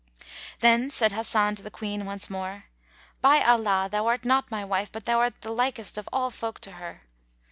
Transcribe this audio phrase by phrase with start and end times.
[0.61, 2.63] Then said Hasan to the Queen once more,
[3.21, 6.59] "By Allah, thou art not my wife, but thou art the likest of all folk
[6.61, 7.03] to her!"